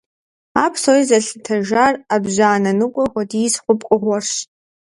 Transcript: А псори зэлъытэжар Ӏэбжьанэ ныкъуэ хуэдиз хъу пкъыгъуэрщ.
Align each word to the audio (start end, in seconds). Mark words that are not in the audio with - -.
А 0.63 0.65
псори 0.71 1.03
зэлъытэжар 1.09 1.93
Ӏэбжьанэ 2.07 2.71
ныкъуэ 2.77 3.05
хуэдиз 3.11 3.53
хъу 3.63 3.73
пкъыгъуэрщ. 3.79 4.31